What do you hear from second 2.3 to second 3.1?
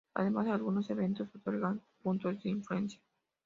de influencia.